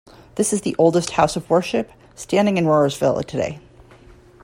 This 0.33 0.51
is 0.51 0.61
the 0.61 0.75
oldest 0.79 1.11
house 1.11 1.35
of 1.35 1.47
worship 1.47 1.91
standing 2.15 2.57
in 2.57 2.65
Rohrersville 2.65 3.23
today. 3.23 3.59